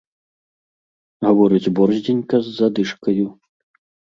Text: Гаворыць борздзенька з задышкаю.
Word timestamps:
Гаворыць 1.25 1.73
борздзенька 1.81 2.35
з 2.47 2.55
задышкаю. 2.63 3.27